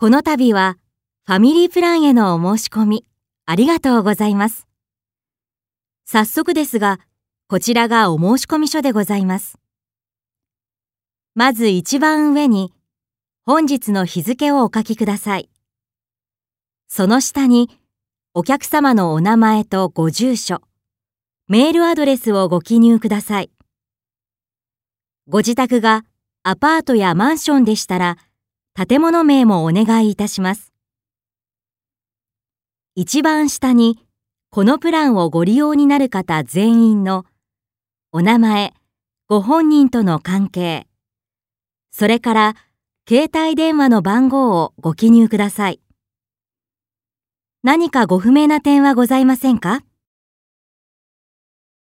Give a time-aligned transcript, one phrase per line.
[0.00, 0.78] この度は
[1.26, 3.04] ファミリープランへのお申し込み
[3.44, 4.66] ありがとうございます。
[6.06, 7.00] 早速ですが、
[7.48, 9.58] こちらがお申し込み書でございます。
[11.34, 12.72] まず一番上に
[13.44, 15.50] 本日の日付をお書きください。
[16.88, 17.68] その下に
[18.32, 20.62] お客様のお名前とご住所、
[21.46, 23.50] メールアドレスをご記入ください。
[25.28, 26.06] ご自宅が
[26.42, 28.16] アパートやマンションでしたら、
[28.88, 30.72] 建物名もお願いいたします。
[32.94, 33.98] 一番下に、
[34.48, 37.26] このプランをご利用になる方全員の
[38.10, 38.72] お名前、
[39.28, 40.86] ご本人との関係、
[41.90, 42.56] それから
[43.06, 45.80] 携帯電話の番号をご記入ください。
[47.62, 49.82] 何かご不明な点はございませんか？